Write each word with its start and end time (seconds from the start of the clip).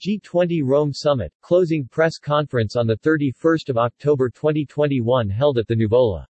G20 0.00 0.62
Rome 0.64 0.94
Summit, 0.94 1.30
closing 1.42 1.86
press 1.86 2.16
conference 2.16 2.74
on 2.74 2.88
31 2.88 3.58
October 3.76 4.30
2021 4.30 5.28
held 5.28 5.58
at 5.58 5.66
the 5.66 5.74
Nuvola. 5.74 6.24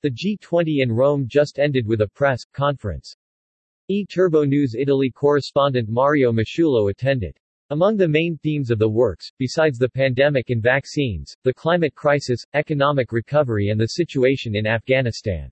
The 0.00 0.10
G20 0.10 0.82
in 0.82 0.90
Rome 0.90 1.26
just 1.28 1.58
ended 1.58 1.86
with 1.86 2.00
a 2.00 2.08
press 2.08 2.44
conference. 2.54 3.14
eTurboNews 3.90 4.70
Italy 4.78 5.10
correspondent 5.10 5.90
Mario 5.90 6.32
Masciullo 6.32 6.90
attended. 6.90 7.36
Among 7.68 7.98
the 7.98 8.08
main 8.08 8.38
themes 8.38 8.70
of 8.70 8.78
the 8.78 8.88
works, 8.88 9.30
besides 9.38 9.76
the 9.76 9.90
pandemic 9.90 10.48
and 10.48 10.62
vaccines, 10.62 11.36
the 11.42 11.52
climate 11.52 11.94
crisis, 11.94 12.46
economic 12.54 13.12
recovery 13.12 13.68
and 13.68 13.78
the 13.78 13.88
situation 13.88 14.56
in 14.56 14.66
Afghanistan. 14.66 15.50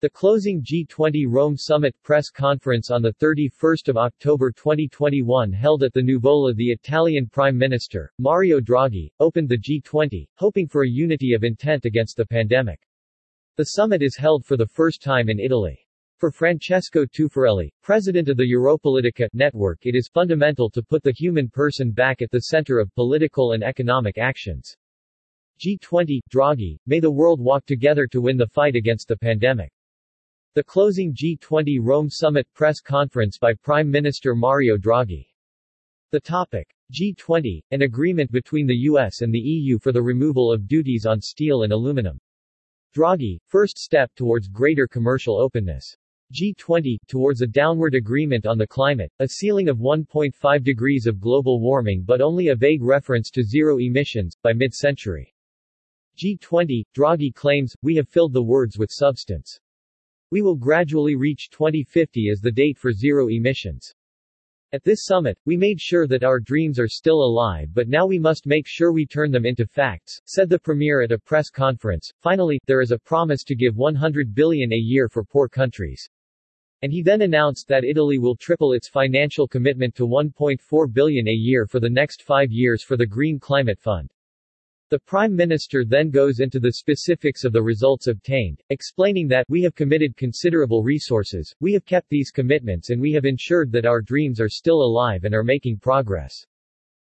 The 0.00 0.08
closing 0.08 0.62
G20 0.62 1.26
Rome 1.28 1.56
Summit 1.56 1.92
press 2.04 2.30
conference 2.30 2.88
on 2.88 3.02
31 3.02 3.50
October 3.96 4.52
2021 4.52 5.52
held 5.52 5.82
at 5.82 5.92
the 5.92 6.00
Nuvola 6.00 6.54
the 6.54 6.70
Italian 6.70 7.26
Prime 7.26 7.58
Minister, 7.58 8.12
Mario 8.20 8.60
Draghi, 8.60 9.10
opened 9.18 9.48
the 9.48 9.58
G20, 9.58 10.28
hoping 10.36 10.68
for 10.68 10.84
a 10.84 10.88
unity 10.88 11.32
of 11.32 11.42
intent 11.42 11.84
against 11.84 12.16
the 12.16 12.24
pandemic. 12.24 12.78
The 13.56 13.64
summit 13.64 14.00
is 14.00 14.16
held 14.16 14.44
for 14.46 14.56
the 14.56 14.68
first 14.68 15.02
time 15.02 15.28
in 15.28 15.40
Italy. 15.40 15.84
For 16.18 16.30
Francesco 16.30 17.04
Tuffarelli, 17.04 17.72
president 17.82 18.28
of 18.28 18.36
the 18.36 18.48
Europolitica 18.48 19.26
network 19.32 19.80
it 19.82 19.96
is 19.96 20.06
fundamental 20.06 20.70
to 20.70 20.82
put 20.84 21.02
the 21.02 21.10
human 21.10 21.48
person 21.48 21.90
back 21.90 22.22
at 22.22 22.30
the 22.30 22.42
center 22.42 22.78
of 22.78 22.94
political 22.94 23.50
and 23.50 23.64
economic 23.64 24.16
actions. 24.16 24.76
G20, 25.58 26.20
Draghi, 26.30 26.78
may 26.86 27.00
the 27.00 27.10
world 27.10 27.40
walk 27.40 27.66
together 27.66 28.06
to 28.06 28.20
win 28.20 28.36
the 28.36 28.46
fight 28.46 28.76
against 28.76 29.08
the 29.08 29.16
pandemic. 29.16 29.72
The 30.58 30.64
closing 30.64 31.14
G20 31.14 31.78
Rome 31.80 32.10
Summit 32.10 32.44
press 32.52 32.80
conference 32.80 33.38
by 33.38 33.54
Prime 33.54 33.88
Minister 33.88 34.34
Mario 34.34 34.76
Draghi. 34.76 35.24
The 36.10 36.18
topic. 36.18 36.74
G20, 36.92 37.62
an 37.70 37.82
agreement 37.82 38.32
between 38.32 38.66
the 38.66 38.78
US 38.90 39.20
and 39.20 39.32
the 39.32 39.38
EU 39.38 39.78
for 39.78 39.92
the 39.92 40.02
removal 40.02 40.52
of 40.52 40.66
duties 40.66 41.06
on 41.06 41.20
steel 41.20 41.62
and 41.62 41.72
aluminum. 41.72 42.18
Draghi, 42.92 43.38
first 43.46 43.78
step 43.78 44.10
towards 44.16 44.48
greater 44.48 44.88
commercial 44.88 45.36
openness. 45.40 45.96
G20, 46.34 46.96
towards 47.06 47.40
a 47.40 47.46
downward 47.46 47.94
agreement 47.94 48.44
on 48.44 48.58
the 48.58 48.66
climate, 48.66 49.12
a 49.20 49.28
ceiling 49.28 49.68
of 49.68 49.78
1.5 49.78 50.64
degrees 50.64 51.06
of 51.06 51.20
global 51.20 51.60
warming 51.60 52.02
but 52.02 52.20
only 52.20 52.48
a 52.48 52.56
vague 52.56 52.82
reference 52.82 53.30
to 53.30 53.44
zero 53.44 53.78
emissions, 53.78 54.34
by 54.42 54.52
mid-century. 54.52 55.32
G20, 56.16 56.82
Draghi 56.96 57.32
claims, 57.32 57.76
we 57.80 57.94
have 57.94 58.08
filled 58.08 58.32
the 58.32 58.42
words 58.42 58.76
with 58.76 58.90
substance. 58.90 59.60
We 60.30 60.42
will 60.42 60.56
gradually 60.56 61.16
reach 61.16 61.48
2050 61.50 62.28
as 62.30 62.40
the 62.40 62.52
date 62.52 62.76
for 62.76 62.92
zero 62.92 63.28
emissions. 63.28 63.94
At 64.70 64.84
this 64.84 65.06
summit, 65.06 65.38
we 65.46 65.56
made 65.56 65.80
sure 65.80 66.06
that 66.06 66.22
our 66.22 66.38
dreams 66.38 66.78
are 66.78 66.88
still 66.88 67.22
alive 67.22 67.70
but 67.72 67.88
now 67.88 68.06
we 68.06 68.18
must 68.18 68.46
make 68.46 68.66
sure 68.66 68.92
we 68.92 69.06
turn 69.06 69.30
them 69.30 69.46
into 69.46 69.66
facts, 69.66 70.20
said 70.26 70.50
the 70.50 70.58
premier 70.58 71.00
at 71.00 71.12
a 71.12 71.18
press 71.18 71.48
conference. 71.48 72.12
Finally, 72.20 72.60
there 72.66 72.82
is 72.82 72.90
a 72.90 72.98
promise 72.98 73.42
to 73.44 73.54
give 73.54 73.78
100 73.78 74.34
billion 74.34 74.70
a 74.74 74.76
year 74.76 75.08
for 75.08 75.24
poor 75.24 75.48
countries. 75.48 76.06
And 76.82 76.92
he 76.92 77.02
then 77.02 77.22
announced 77.22 77.66
that 77.68 77.82
Italy 77.82 78.18
will 78.18 78.36
triple 78.36 78.74
its 78.74 78.90
financial 78.90 79.48
commitment 79.48 79.94
to 79.94 80.06
1.4 80.06 80.92
billion 80.92 81.28
a 81.28 81.32
year 81.32 81.66
for 81.66 81.80
the 81.80 81.88
next 81.88 82.22
five 82.22 82.52
years 82.52 82.82
for 82.84 82.98
the 82.98 83.06
Green 83.06 83.40
Climate 83.40 83.80
Fund. 83.80 84.12
The 84.90 84.98
Prime 84.98 85.36
Minister 85.36 85.84
then 85.84 86.08
goes 86.08 86.40
into 86.40 86.58
the 86.58 86.72
specifics 86.72 87.44
of 87.44 87.52
the 87.52 87.62
results 87.62 88.06
obtained, 88.06 88.62
explaining 88.70 89.28
that 89.28 89.44
we 89.50 89.60
have 89.60 89.74
committed 89.74 90.16
considerable 90.16 90.82
resources, 90.82 91.54
we 91.60 91.74
have 91.74 91.84
kept 91.84 92.08
these 92.08 92.30
commitments 92.30 92.88
and 92.88 92.98
we 92.98 93.12
have 93.12 93.26
ensured 93.26 93.70
that 93.72 93.84
our 93.84 94.00
dreams 94.00 94.40
are 94.40 94.48
still 94.48 94.80
alive 94.80 95.24
and 95.24 95.34
are 95.34 95.44
making 95.44 95.76
progress. 95.76 96.42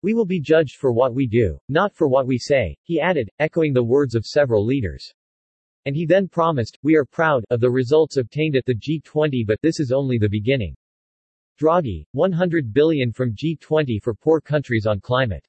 We 0.03 0.13
will 0.13 0.27
be 0.27 0.39
judged 0.39 0.75
for 0.75 0.91
what 0.91 1.15
we 1.15 1.25
do, 1.25 1.57
not 1.67 1.95
for 1.95 2.07
what 2.07 2.27
we 2.27 2.37
say, 2.37 2.77
he 2.83 3.01
added, 3.01 3.27
echoing 3.39 3.73
the 3.73 3.81
words 3.81 4.13
of 4.13 4.23
several 4.23 4.63
leaders. 4.63 5.11
And 5.85 5.95
he 5.95 6.05
then 6.05 6.27
promised, 6.27 6.77
we 6.83 6.95
are 6.95 7.05
proud 7.05 7.43
of 7.49 7.59
the 7.59 7.71
results 7.71 8.17
obtained 8.17 8.55
at 8.55 8.67
the 8.67 8.75
G20 8.75 9.47
but 9.47 9.59
this 9.63 9.79
is 9.79 9.91
only 9.91 10.19
the 10.19 10.29
beginning. 10.29 10.75
Draghi, 11.59 12.05
100 12.11 12.71
billion 12.71 13.11
from 13.11 13.33
G20 13.33 13.99
for 14.03 14.13
poor 14.13 14.39
countries 14.39 14.85
on 14.85 14.99
climate. 14.99 15.47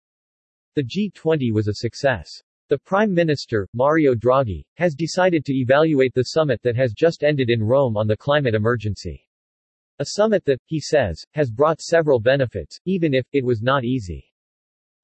The 0.76 0.82
G20 0.82 1.52
was 1.52 1.68
a 1.68 1.74
success. 1.74 2.42
The 2.68 2.78
Prime 2.78 3.14
Minister, 3.14 3.68
Mario 3.74 4.14
Draghi, 4.14 4.64
has 4.74 4.96
decided 4.96 5.44
to 5.44 5.54
evaluate 5.54 6.12
the 6.14 6.24
summit 6.24 6.60
that 6.62 6.74
has 6.74 6.92
just 6.92 7.22
ended 7.22 7.48
in 7.48 7.62
Rome 7.62 7.96
on 7.96 8.08
the 8.08 8.16
climate 8.16 8.56
emergency. 8.56 9.24
A 10.00 10.04
summit 10.04 10.44
that, 10.46 10.58
he 10.66 10.80
says, 10.80 11.24
has 11.34 11.52
brought 11.52 11.80
several 11.80 12.18
benefits, 12.18 12.80
even 12.86 13.14
if, 13.14 13.24
it 13.30 13.44
was 13.44 13.62
not 13.62 13.84
easy. 13.84 14.24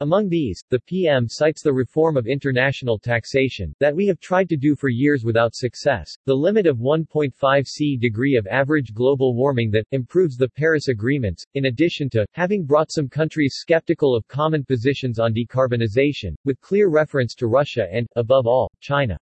Among 0.03 0.31
these, 0.31 0.65
the 0.71 0.81
PM 0.81 1.29
cites 1.29 1.63
the 1.63 1.75
reform 1.75 2.17
of 2.17 2.27
international 2.27 2.99
taxation, 2.99 3.75
that 3.81 3.95
we 3.95 4.07
have 4.07 4.19
tried 4.19 4.49
to 4.49 4.57
do 4.57 4.75
for 4.75 4.89
years 4.89 5.25
without 5.25 5.55
success, 5.55 6.17
the 6.25 6.35
limit 6.35 6.67
of 6.67 6.79
1.5 6.79 7.67
C 7.67 7.99
degree 7.99 8.37
of 8.37 8.47
average 8.47 8.95
global 8.95 9.35
warming 9.35 9.71
that, 9.73 9.85
improves 9.93 10.39
the 10.39 10.49
Paris 10.49 10.89
agreements, 10.89 11.45
in 11.53 11.67
addition 11.67 12.09
to, 12.11 12.25
having 12.33 12.65
brought 12.65 12.91
some 12.91 13.11
countries 13.11 13.57
skeptical 13.59 14.17
of 14.17 14.27
common 14.27 14.65
positions 14.65 15.19
on 15.19 15.35
decarbonization, 15.35 16.35
with 16.47 16.59
clear 16.63 16.89
reference 16.89 17.35
to 17.35 17.47
Russia 17.47 17.87
and, 17.93 18.07
above 18.17 18.47
all, 18.47 18.73
China. 18.81 19.19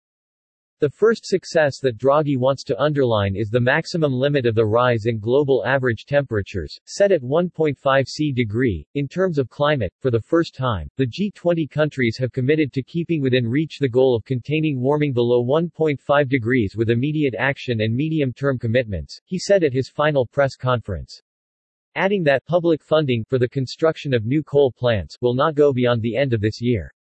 The 0.79 0.91
first 0.91 1.25
success 1.25 1.79
that 1.79 1.97
Draghi 1.97 2.37
wants 2.37 2.63
to 2.65 2.79
underline 2.79 3.35
is 3.35 3.49
the 3.49 3.59
maximum 3.59 4.13
limit 4.13 4.45
of 4.45 4.53
the 4.53 4.67
rise 4.67 5.07
in 5.07 5.17
global 5.17 5.65
average 5.65 6.05
temperatures, 6.05 6.79
set 6.85 7.11
at 7.11 7.23
1.5 7.23 8.07
C 8.07 8.31
degree. 8.31 8.85
In 8.93 9.07
terms 9.07 9.39
of 9.39 9.49
climate, 9.49 9.91
for 9.97 10.11
the 10.11 10.21
first 10.21 10.53
time, 10.53 10.87
the 10.95 11.07
G20 11.07 11.67
countries 11.67 12.15
have 12.19 12.31
committed 12.31 12.71
to 12.73 12.83
keeping 12.83 13.23
within 13.23 13.47
reach 13.47 13.79
the 13.79 13.89
goal 13.89 14.15
of 14.15 14.23
containing 14.23 14.79
warming 14.79 15.13
below 15.13 15.43
1.5 15.43 16.29
degrees 16.29 16.75
with 16.77 16.91
immediate 16.91 17.33
action 17.33 17.81
and 17.81 17.95
medium-term 17.95 18.59
commitments, 18.59 19.19
he 19.25 19.39
said 19.39 19.63
at 19.63 19.73
his 19.73 19.89
final 19.89 20.27
press 20.27 20.55
conference. 20.55 21.23
Adding 21.95 22.23
that 22.25 22.45
public 22.45 22.83
funding 22.83 23.25
for 23.27 23.39
the 23.39 23.49
construction 23.49 24.13
of 24.13 24.27
new 24.27 24.43
coal 24.43 24.71
plants 24.71 25.17
will 25.21 25.33
not 25.33 25.55
go 25.55 25.73
beyond 25.73 26.03
the 26.03 26.15
end 26.15 26.33
of 26.33 26.41
this 26.41 26.61
year. 26.61 26.93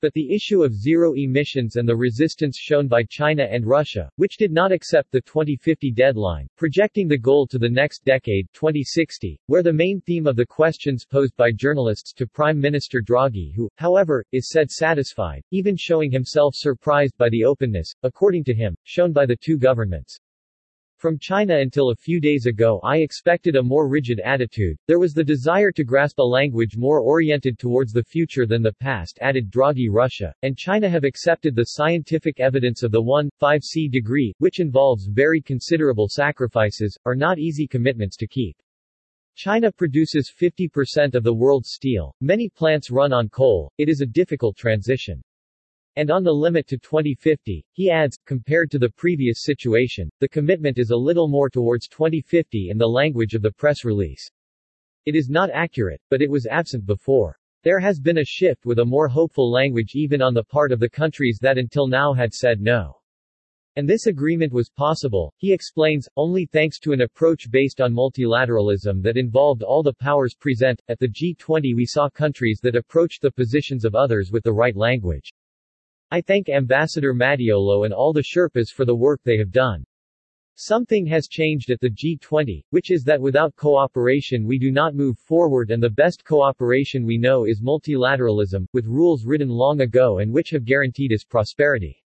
But 0.00 0.12
the 0.12 0.32
issue 0.32 0.62
of 0.62 0.76
zero 0.76 1.14
emissions 1.14 1.74
and 1.74 1.88
the 1.88 1.96
resistance 1.96 2.56
shown 2.56 2.86
by 2.86 3.02
China 3.02 3.42
and 3.42 3.66
Russia, 3.66 4.08
which 4.14 4.36
did 4.36 4.52
not 4.52 4.70
accept 4.70 5.10
the 5.10 5.20
2050 5.22 5.90
deadline, 5.90 6.46
projecting 6.56 7.08
the 7.08 7.18
goal 7.18 7.48
to 7.48 7.58
the 7.58 7.68
next 7.68 8.04
decade 8.04 8.46
2060, 8.52 9.40
where 9.46 9.64
the 9.64 9.72
main 9.72 10.00
theme 10.00 10.28
of 10.28 10.36
the 10.36 10.46
questions 10.46 11.04
posed 11.04 11.36
by 11.36 11.50
journalists 11.50 12.12
to 12.12 12.28
Prime 12.28 12.60
Minister 12.60 13.00
Draghi 13.00 13.52
who, 13.56 13.68
however, 13.76 14.24
is 14.30 14.50
said 14.50 14.70
satisfied, 14.70 15.42
even 15.50 15.76
showing 15.76 16.12
himself 16.12 16.54
surprised 16.54 17.18
by 17.18 17.28
the 17.28 17.42
openness, 17.44 17.92
according 18.04 18.44
to 18.44 18.54
him, 18.54 18.76
shown 18.84 19.12
by 19.12 19.26
the 19.26 19.36
two 19.36 19.58
governments. 19.58 20.20
From 20.98 21.16
China 21.16 21.56
until 21.56 21.90
a 21.90 21.94
few 21.94 22.20
days 22.20 22.46
ago 22.46 22.80
I 22.82 22.96
expected 22.96 23.54
a 23.54 23.62
more 23.62 23.86
rigid 23.88 24.18
attitude, 24.18 24.76
there 24.88 24.98
was 24.98 25.14
the 25.14 25.22
desire 25.22 25.70
to 25.70 25.84
grasp 25.84 26.18
a 26.18 26.24
language 26.24 26.76
more 26.76 26.98
oriented 26.98 27.56
towards 27.56 27.92
the 27.92 28.02
future 28.02 28.46
than 28.46 28.62
the 28.62 28.72
past 28.72 29.16
added 29.20 29.48
Draghi 29.48 29.86
Russia, 29.88 30.34
and 30.42 30.58
China 30.58 30.90
have 30.90 31.04
accepted 31.04 31.54
the 31.54 31.66
scientific 31.66 32.40
evidence 32.40 32.82
of 32.82 32.90
the 32.90 33.00
1.5 33.00 33.62
C 33.62 33.86
degree, 33.86 34.34
which 34.38 34.58
involves 34.58 35.06
very 35.06 35.40
considerable 35.40 36.08
sacrifices, 36.08 36.98
are 37.04 37.14
not 37.14 37.38
easy 37.38 37.68
commitments 37.68 38.16
to 38.16 38.26
keep. 38.26 38.56
China 39.36 39.70
produces 39.70 40.34
50% 40.36 41.14
of 41.14 41.22
the 41.22 41.32
world's 41.32 41.70
steel, 41.70 42.12
many 42.20 42.48
plants 42.48 42.90
run 42.90 43.12
on 43.12 43.28
coal, 43.28 43.70
it 43.78 43.88
is 43.88 44.00
a 44.00 44.06
difficult 44.06 44.56
transition. 44.56 45.22
And 45.98 46.12
on 46.12 46.22
the 46.22 46.30
limit 46.30 46.68
to 46.68 46.78
2050, 46.78 47.66
he 47.72 47.90
adds, 47.90 48.16
compared 48.24 48.70
to 48.70 48.78
the 48.78 48.88
previous 48.88 49.42
situation, 49.42 50.08
the 50.20 50.28
commitment 50.28 50.78
is 50.78 50.90
a 50.90 50.96
little 50.96 51.26
more 51.26 51.50
towards 51.50 51.88
2050 51.88 52.68
in 52.70 52.78
the 52.78 52.86
language 52.86 53.34
of 53.34 53.42
the 53.42 53.50
press 53.50 53.84
release. 53.84 54.30
It 55.06 55.16
is 55.16 55.28
not 55.28 55.50
accurate, 55.52 56.00
but 56.08 56.22
it 56.22 56.30
was 56.30 56.46
absent 56.46 56.86
before. 56.86 57.36
There 57.64 57.80
has 57.80 57.98
been 57.98 58.18
a 58.18 58.24
shift 58.24 58.64
with 58.64 58.78
a 58.78 58.84
more 58.84 59.08
hopeful 59.08 59.50
language 59.50 59.96
even 59.96 60.22
on 60.22 60.34
the 60.34 60.44
part 60.44 60.70
of 60.70 60.78
the 60.78 60.88
countries 60.88 61.40
that 61.42 61.58
until 61.58 61.88
now 61.88 62.12
had 62.12 62.32
said 62.32 62.60
no. 62.60 62.94
And 63.74 63.88
this 63.88 64.06
agreement 64.06 64.52
was 64.52 64.70
possible, 64.70 65.34
he 65.38 65.52
explains, 65.52 66.08
only 66.14 66.46
thanks 66.46 66.78
to 66.80 66.92
an 66.92 67.00
approach 67.00 67.50
based 67.50 67.80
on 67.80 67.92
multilateralism 67.92 69.02
that 69.02 69.16
involved 69.16 69.64
all 69.64 69.82
the 69.82 69.94
powers 69.94 70.36
present. 70.36 70.80
At 70.88 71.00
the 71.00 71.08
G20 71.08 71.74
we 71.74 71.86
saw 71.86 72.08
countries 72.08 72.60
that 72.62 72.76
approached 72.76 73.20
the 73.20 73.32
positions 73.32 73.84
of 73.84 73.96
others 73.96 74.30
with 74.30 74.44
the 74.44 74.52
right 74.52 74.76
language. 74.76 75.32
I 76.10 76.22
thank 76.22 76.48
Ambassador 76.48 77.12
Mattiolo 77.12 77.84
and 77.84 77.92
all 77.92 78.14
the 78.14 78.22
Sherpas 78.22 78.70
for 78.70 78.86
the 78.86 78.96
work 78.96 79.20
they 79.24 79.36
have 79.36 79.50
done. 79.50 79.84
Something 80.54 81.04
has 81.04 81.28
changed 81.28 81.70
at 81.70 81.80
the 81.80 81.90
G20, 81.90 82.64
which 82.70 82.90
is 82.90 83.04
that 83.04 83.20
without 83.20 83.54
cooperation 83.56 84.46
we 84.46 84.58
do 84.58 84.70
not 84.72 84.94
move 84.94 85.18
forward 85.18 85.70
and 85.70 85.82
the 85.82 85.90
best 85.90 86.24
cooperation 86.24 87.04
we 87.04 87.18
know 87.18 87.44
is 87.44 87.60
multilateralism, 87.60 88.66
with 88.72 88.86
rules 88.86 89.26
written 89.26 89.50
long 89.50 89.82
ago 89.82 90.20
and 90.20 90.32
which 90.32 90.48
have 90.48 90.64
guaranteed 90.64 91.12
us 91.12 91.24
prosperity. 91.24 92.02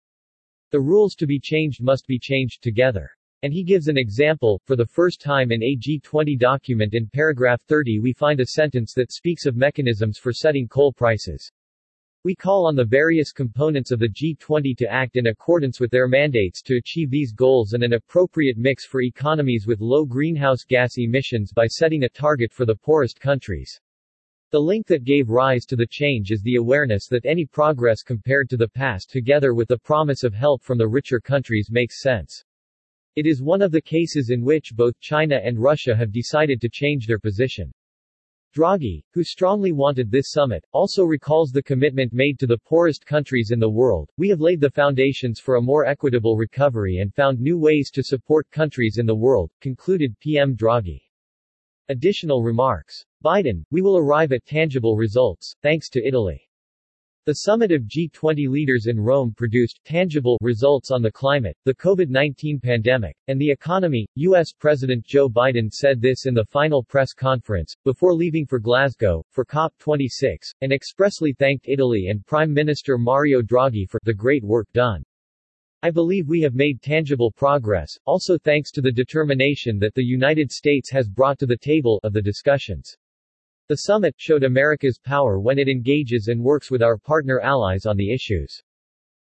The 0.70 0.80
rules 0.80 1.16
to 1.16 1.26
be 1.26 1.40
changed 1.40 1.82
must 1.82 2.06
be 2.06 2.20
changed 2.20 2.62
together. 2.62 3.10
And 3.42 3.52
he 3.52 3.64
gives 3.64 3.88
an 3.88 3.98
example, 3.98 4.62
for 4.66 4.76
the 4.76 4.86
first 4.86 5.22
time 5.22 5.52
in 5.52 5.64
a 5.64 5.76
G20 5.76 6.38
document 6.38 6.94
in 6.94 7.10
paragraph 7.10 7.64
30 7.68 8.00
we 8.00 8.14
find 8.14 8.40
a 8.42 8.46
sentence 8.46 8.94
that 8.94 9.12
speaks 9.12 9.48
of 9.48 9.56
mechanisms 9.56 10.20
for 10.20 10.32
setting 10.32 10.68
coal 10.68 10.94
prices. 10.94 11.52
We 12.28 12.36
call 12.36 12.66
on 12.66 12.76
the 12.76 12.84
various 12.84 13.32
components 13.32 13.92
of 13.92 14.00
the 14.00 14.10
G20 14.10 14.76
to 14.80 14.92
act 14.92 15.16
in 15.16 15.28
accordance 15.28 15.80
with 15.80 15.92
their 15.92 16.10
mandates 16.10 16.62
to 16.64 16.76
achieve 16.76 17.10
these 17.10 17.32
goals 17.32 17.72
and 17.72 17.82
an 17.86 17.94
appropriate 17.94 18.58
mix 18.58 18.86
for 18.86 19.02
economies 19.02 19.66
with 19.66 19.80
low 19.80 20.04
greenhouse 20.04 20.66
gas 20.66 20.98
emissions 20.98 21.54
by 21.54 21.68
setting 21.68 22.04
a 22.04 22.10
target 22.10 22.52
for 22.52 22.66
the 22.66 22.76
poorest 22.76 23.22
countries. 23.22 23.80
The 24.52 24.60
link 24.60 24.88
that 24.88 25.06
gave 25.06 25.30
rise 25.30 25.64
to 25.68 25.78
the 25.78 25.88
change 25.90 26.32
is 26.32 26.42
the 26.42 26.58
awareness 26.58 27.08
that 27.08 27.26
any 27.26 27.46
progress 27.46 28.04
compared 28.04 28.50
to 28.50 28.58
the 28.58 28.68
past 28.68 29.10
together 29.10 29.54
with 29.54 29.70
the 29.70 29.80
promise 29.80 30.26
of 30.26 30.34
help 30.34 30.62
from 30.64 30.78
the 30.78 30.90
richer 30.90 31.22
countries 31.22 31.70
makes 31.72 32.02
sense. 32.02 32.44
It 33.16 33.26
is 33.26 33.42
one 33.42 33.62
of 33.62 33.72
the 33.72 33.82
cases 33.82 34.32
in 34.32 34.44
which 34.44 34.76
both 34.76 35.00
China 35.00 35.40
and 35.42 35.58
Russia 35.58 35.96
have 35.96 36.12
decided 36.12 36.60
to 36.60 36.68
change 36.68 37.08
their 37.08 37.20
position. 37.20 37.72
Draghi, 38.54 39.04
who 39.14 39.24
strongly 39.24 39.72
wanted 39.72 40.10
this 40.10 40.32
summit, 40.32 40.66
also 40.72 41.04
recalls 41.04 41.52
the 41.52 41.62
commitment 41.62 42.14
made 42.14 42.40
to 42.40 42.48
the 42.48 42.58
poorest 42.58 43.06
countries 43.06 43.52
in 43.52 43.60
the 43.60 43.70
world. 43.70 44.10
We 44.18 44.30
have 44.30 44.42
laid 44.42 44.62
the 44.62 44.72
foundations 44.72 45.40
for 45.40 45.56
a 45.56 45.62
more 45.62 45.86
equitable 45.86 46.38
recovery 46.38 46.98
and 46.98 47.14
found 47.14 47.40
new 47.40 47.60
ways 47.60 47.92
to 47.92 48.04
support 48.04 48.50
countries 48.50 48.98
in 48.98 49.06
the 49.06 49.16
world, 49.16 49.52
concluded 49.62 50.18
PM 50.20 50.56
Draghi. 50.56 51.02
Additional 51.90 52.44
remarks. 52.44 53.06
Biden, 53.24 53.64
we 53.72 53.82
will 53.82 53.98
arrive 53.98 54.32
at 54.32 54.46
tangible 54.46 54.96
results, 54.96 55.56
thanks 55.62 55.90
to 55.90 56.06
Italy. 56.06 56.47
The 57.28 57.44
summit 57.44 57.74
of 57.74 57.82
G20 57.82 58.48
leaders 58.48 58.86
in 58.88 58.98
Rome 58.98 59.34
produced 59.36 59.82
tangible 59.84 60.38
results 60.42 60.92
on 60.92 61.02
the 61.02 61.12
climate, 61.12 61.58
the 61.66 61.76
COVID-19 61.76 62.64
pandemic, 62.64 63.18
and 63.28 63.38
the 63.38 63.52
economy. 63.52 64.08
U.S. 64.16 64.54
President 64.58 65.06
Joe 65.06 65.28
Biden 65.28 65.70
said 65.70 66.00
this 66.00 66.26
in 66.26 66.34
the 66.34 66.46
final 66.46 66.86
press 66.86 67.12
conference, 67.12 67.76
before 67.84 68.14
leaving 68.14 68.46
for 68.46 68.60
Glasgow, 68.60 69.26
for 69.32 69.44
COP26, 69.44 70.38
and 70.62 70.72
expressly 70.72 71.34
thanked 71.34 71.68
Italy 71.68 72.08
and 72.08 72.26
Prime 72.26 72.54
Minister 72.54 72.98
Mario 72.98 73.42
Draghi 73.42 73.90
for 73.90 74.00
the 74.06 74.14
great 74.14 74.46
work 74.46 74.72
done. 74.72 75.04
I 75.84 75.92
believe 75.92 76.30
we 76.30 76.40
have 76.44 76.56
made 76.56 76.82
tangible 76.82 77.34
progress, 77.34 77.92
also 78.06 78.38
thanks 78.38 78.72
to 78.72 78.82
the 78.82 78.90
determination 78.90 79.80
that 79.80 79.96
the 79.96 80.02
United 80.02 80.50
States 80.50 80.90
has 80.92 81.10
brought 81.10 81.40
to 81.40 81.46
the 81.46 81.58
table 81.58 82.00
of 82.06 82.14
the 82.14 82.22
discussions. 82.22 82.96
The 83.70 83.76
summit 83.80 84.16
showed 84.18 84.46
America's 84.46 84.98
power 84.98 85.42
when 85.42 85.60
it 85.60 85.68
engages 85.68 86.30
and 86.30 86.42
works 86.42 86.72
with 86.72 86.82
our 86.82 86.98
partner 86.98 87.42
allies 87.42 87.86
on 87.86 87.98
the 87.98 88.14
issues. 88.14 88.64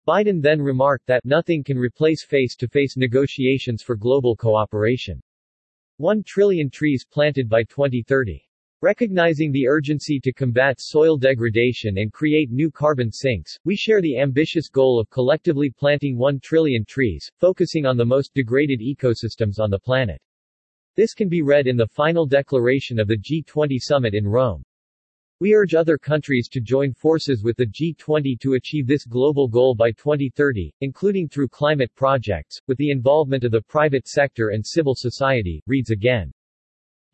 Biden 0.06 0.43
then 0.43 0.61
remarked 0.61 1.06
that 1.06 1.25
nothing 1.25 1.65
can 1.65 1.79
replace 1.79 2.23
face-to-face 2.23 2.99
negotiations 2.99 3.83
for 3.83 3.97
global 3.97 4.37
cooperation. 4.37 5.23
1 5.97 6.23
trillion 6.25 6.69
trees 6.69 7.06
planted 7.11 7.49
by 7.49 7.62
2030. 7.62 8.47
Recognizing 8.83 9.53
the 9.53 9.67
urgency 9.67 10.21
to 10.21 10.35
combat 10.35 10.82
soil 10.82 11.17
degradation 11.17 11.97
and 11.97 12.12
create 12.12 12.50
new 12.50 12.71
carbon 12.71 13.11
sinks, 13.11 13.59
we 13.65 13.75
share 13.75 14.03
the 14.03 14.19
ambitious 14.19 14.69
goal 14.69 15.00
of 15.00 15.09
collectively 15.09 15.71
planting 15.71 16.19
1 16.19 16.41
trillion 16.41 16.85
trees, 16.85 17.32
focusing 17.41 17.87
on 17.87 17.97
the 17.97 18.05
most 18.05 18.35
degraded 18.35 18.81
ecosystems 18.81 19.59
on 19.59 19.71
the 19.71 19.81
planet. 19.81 20.21
This 20.96 21.12
can 21.12 21.28
be 21.28 21.43
read 21.43 21.66
in 21.66 21.76
the 21.76 21.87
final 21.87 22.25
declaration 22.25 22.98
of 22.98 23.06
the 23.06 23.19
G20 23.19 23.78
summit 23.78 24.14
in 24.14 24.26
Rome. 24.26 24.62
We 25.40 25.54
urge 25.54 25.75
other 25.75 25.98
countries 25.98 26.48
to 26.48 26.60
join 26.62 26.94
forces 26.94 27.44
with 27.44 27.58
the 27.58 27.66
G20 27.66 28.40
to 28.40 28.54
achieve 28.54 28.87
this 28.87 29.04
global 29.04 29.46
goal 29.46 29.75
by 29.75 29.93
2030, 29.93 30.72
including 30.81 31.28
through 31.28 31.48
climate 31.48 31.94
projects, 31.96 32.58
with 32.66 32.78
the 32.78 32.90
involvement 32.90 33.44
of 33.44 33.52
the 33.52 33.60
private 33.60 34.08
sector 34.08 34.48
and 34.48 34.66
civil 34.66 34.94
society, 34.94 35.62
reads 35.66 35.90
again. 35.90 36.32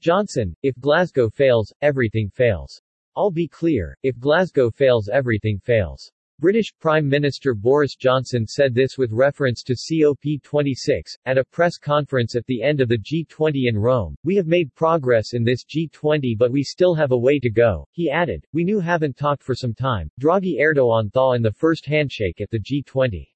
Johnson, 0.01 0.55
if 0.63 0.79
Glasgow 0.79 1.29
fails, 1.29 1.75
everything 1.83 2.31
fails. 2.31 2.81
I'll 3.17 3.33
be 3.33 3.49
clear, 3.49 3.99
if 4.05 4.17
Glasgow 4.17 4.71
fails 4.71 5.09
everything 5.09 5.59
fails. 5.59 6.13
British 6.39 6.73
Prime 6.81 7.09
Minister 7.09 7.55
Boris 7.55 7.95
Johnson 7.95 8.47
said 8.47 8.75
this 8.75 8.99
with 8.99 9.13
reference 9.13 9.63
to 9.63 9.75
COP26, 9.75 11.03
at 11.25 11.39
a 11.39 11.45
press 11.45 11.79
conference 11.79 12.35
at 12.35 12.47
the 12.47 12.63
end 12.63 12.81
of 12.81 12.89
the 12.89 12.99
G20 12.99 13.69
in 13.69 13.79
Rome. 13.79 14.17
We 14.25 14.35
have 14.37 14.47
made 14.47 14.75
progress 14.75 15.35
in 15.35 15.45
this 15.45 15.65
G20 15.65 16.37
but 16.37 16.51
we 16.51 16.63
still 16.63 16.95
have 16.95 17.13
a 17.13 17.19
way 17.19 17.39
to 17.39 17.51
go, 17.51 17.87
he 17.93 18.11
added. 18.11 18.45
We 18.53 18.65
knew 18.65 18.81
haven't 18.81 19.17
talked 19.17 19.43
for 19.43 19.55
some 19.55 19.75
time. 19.75 20.11
Draghi 20.21 20.59
Erdogan 20.59 21.13
thaw 21.13 21.35
in 21.35 21.43
the 21.43 21.53
first 21.53 21.87
handshake 21.87 22.41
at 22.41 22.51
the 22.51 22.59
G20. 22.59 23.29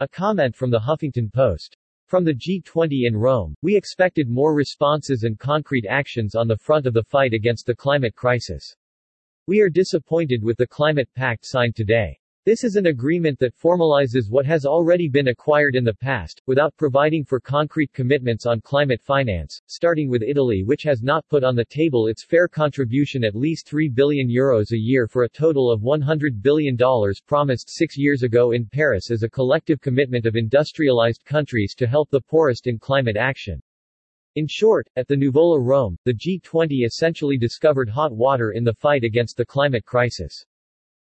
A 0.00 0.08
comment 0.08 0.54
from 0.54 0.70
the 0.70 0.80
Huffington 0.80 1.32
Post. 1.32 1.76
From 2.06 2.24
the 2.24 2.34
G20 2.34 3.06
in 3.06 3.16
Rome, 3.16 3.54
we 3.62 3.76
expected 3.76 4.28
more 4.28 4.52
responses 4.52 5.22
and 5.22 5.38
concrete 5.38 5.86
actions 5.86 6.34
on 6.34 6.48
the 6.48 6.58
front 6.58 6.86
of 6.86 6.92
the 6.92 7.04
fight 7.04 7.32
against 7.32 7.66
the 7.66 7.76
climate 7.76 8.16
crisis. 8.16 8.74
We 9.46 9.60
are 9.62 9.68
disappointed 9.68 10.44
with 10.44 10.58
the 10.58 10.66
climate 10.66 11.08
pact 11.16 11.44
signed 11.44 11.74
today. 11.74 12.20
This 12.44 12.62
is 12.62 12.76
an 12.76 12.86
agreement 12.86 13.38
that 13.40 13.58
formalizes 13.58 14.30
what 14.30 14.46
has 14.46 14.64
already 14.64 15.08
been 15.08 15.28
acquired 15.28 15.74
in 15.74 15.82
the 15.82 15.94
past, 15.94 16.40
without 16.46 16.76
providing 16.76 17.24
for 17.24 17.40
concrete 17.40 17.92
commitments 17.92 18.46
on 18.46 18.60
climate 18.60 19.02
finance, 19.02 19.60
starting 19.66 20.08
with 20.08 20.22
Italy 20.22 20.62
which 20.62 20.82
has 20.84 21.02
not 21.02 21.26
put 21.28 21.42
on 21.42 21.56
the 21.56 21.64
table 21.64 22.06
its 22.06 22.22
fair 22.22 22.48
contribution 22.48 23.24
at 23.24 23.34
least 23.34 23.66
3 23.66 23.88
billion 23.88 24.28
euros 24.28 24.72
a 24.72 24.78
year 24.78 25.08
for 25.08 25.24
a 25.24 25.28
total 25.28 25.72
of 25.72 25.80
$100 25.80 26.42
billion 26.42 26.76
promised 27.26 27.70
six 27.70 27.98
years 27.98 28.22
ago 28.22 28.52
in 28.52 28.66
Paris 28.66 29.10
as 29.10 29.22
a 29.22 29.28
collective 29.28 29.80
commitment 29.80 30.26
of 30.26 30.36
industrialized 30.36 31.24
countries 31.24 31.74
to 31.74 31.86
help 31.86 32.08
the 32.10 32.20
poorest 32.20 32.66
in 32.66 32.78
climate 32.78 33.16
action. 33.16 33.60
In 34.36 34.46
short, 34.46 34.88
at 34.94 35.08
the 35.08 35.16
Nuvola 35.16 35.58
Rome, 35.60 35.98
the 36.04 36.14
G20 36.14 36.86
essentially 36.86 37.36
discovered 37.36 37.88
hot 37.88 38.12
water 38.12 38.52
in 38.52 38.62
the 38.62 38.74
fight 38.74 39.02
against 39.02 39.36
the 39.36 39.44
climate 39.44 39.84
crisis. 39.84 40.46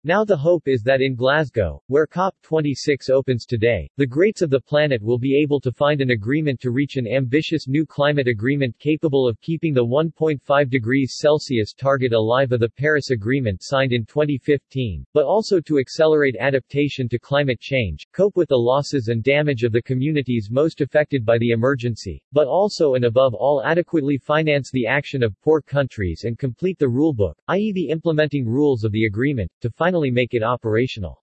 Now 0.03 0.25
the 0.25 0.35
hope 0.35 0.67
is 0.67 0.81
that 0.81 0.99
in 0.99 1.13
Glasgow, 1.13 1.79
where 1.85 2.07
COP26 2.07 3.11
opens 3.11 3.45
today, 3.45 3.87
the 3.97 4.07
greats 4.07 4.41
of 4.41 4.49
the 4.49 4.59
planet 4.59 4.99
will 4.99 5.19
be 5.19 5.39
able 5.39 5.59
to 5.59 5.71
find 5.71 6.01
an 6.01 6.09
agreement 6.09 6.59
to 6.61 6.71
reach 6.71 6.97
an 6.97 7.05
ambitious 7.05 7.67
new 7.67 7.85
climate 7.85 8.27
agreement 8.27 8.75
capable 8.79 9.27
of 9.27 9.39
keeping 9.41 9.75
the 9.75 9.85
1.5 9.85 10.69
degrees 10.71 11.17
Celsius 11.19 11.73
target 11.73 12.13
alive 12.13 12.51
of 12.51 12.61
the 12.61 12.69
Paris 12.69 13.11
Agreement 13.11 13.61
signed 13.61 13.93
in 13.93 14.03
2015, 14.07 15.05
but 15.13 15.25
also 15.25 15.59
to 15.59 15.77
accelerate 15.77 16.35
adaptation 16.39 17.07
to 17.07 17.19
climate 17.19 17.59
change, 17.59 18.07
cope 18.11 18.35
with 18.35 18.49
the 18.49 18.57
losses 18.57 19.09
and 19.09 19.23
damage 19.23 19.61
of 19.61 19.71
the 19.71 19.83
communities 19.83 20.49
most 20.49 20.81
affected 20.81 21.23
by 21.23 21.37
the 21.37 21.51
emergency, 21.51 22.23
but 22.33 22.47
also 22.47 22.95
and 22.95 23.05
above 23.05 23.35
all 23.35 23.61
adequately 23.63 24.17
finance 24.17 24.71
the 24.71 24.87
action 24.87 25.21
of 25.21 25.39
poor 25.43 25.61
countries 25.61 26.23
and 26.23 26.39
complete 26.39 26.79
the 26.79 26.87
rulebook, 26.87 27.35
i.e. 27.49 27.71
the 27.73 27.89
implementing 27.89 28.47
rules 28.47 28.83
of 28.83 28.91
the 28.91 29.05
agreement, 29.05 29.51
to 29.61 29.69
finally 29.91 30.09
make 30.09 30.33
it 30.33 30.41
operational. 30.41 31.21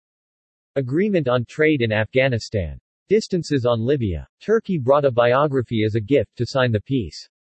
Agreement 0.77 1.27
on 1.27 1.43
trade 1.47 1.81
in 1.81 1.91
Afghanistan. 1.91 2.79
Distances 3.09 3.65
on 3.65 3.81
Libya. 3.81 4.29
Turkey 4.43 4.77
brought 4.77 5.07
a 5.07 5.11
biography 5.11 5.85
as 5.85 5.95
a 5.95 6.01
gift 6.03 6.37
to 6.37 6.45
sign 6.45 6.71
the 6.71 6.81
peace. 6.83 7.31